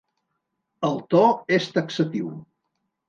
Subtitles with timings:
[0.89, 1.21] El to
[1.59, 2.33] és taxatiu.